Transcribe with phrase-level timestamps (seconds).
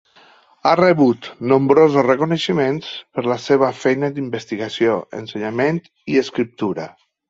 [0.69, 5.83] Ha rebut nombrosos reconeixements per la seva feina d'investigació, ensenyament
[6.17, 6.95] i escriptura.